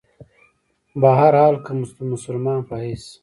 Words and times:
بهرحال 1.01 1.55
کۀ 1.65 1.73
د 1.97 1.99
مسلمان 2.11 2.59
پۀ 2.67 2.75
حېث 2.83 3.05